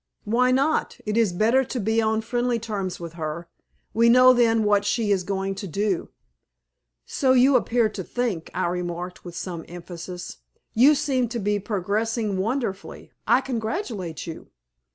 "Why 0.23 0.49
not? 0.49 0.97
It 1.05 1.15
is 1.15 1.31
better 1.31 1.63
to 1.63 1.79
be 1.79 2.01
on 2.01 2.21
friendly 2.21 2.57
terms 2.57 2.99
with 2.99 3.13
her. 3.13 3.47
We 3.93 4.09
know 4.09 4.33
then 4.33 4.63
what 4.63 4.83
she 4.83 5.11
is 5.11 5.21
going 5.21 5.53
to 5.53 5.67
do." 5.67 6.09
"So 7.05 7.33
you 7.33 7.55
appear 7.55 7.87
to 7.89 8.03
think," 8.03 8.49
I 8.51 8.65
remarked, 8.65 9.23
with 9.23 9.35
some 9.35 9.63
emphasis. 9.67 10.37
"You 10.73 10.95
seem 10.95 11.27
to 11.29 11.39
be 11.39 11.59
progressing 11.59 12.39
wonderfully. 12.39 13.11
I 13.27 13.41
congratulate 13.41 14.25
you." 14.25 14.47